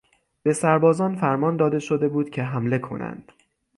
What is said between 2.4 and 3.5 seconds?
حمله کنند.